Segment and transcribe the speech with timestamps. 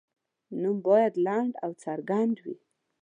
[0.61, 2.55] نوم باید لنډ او څرګند وي.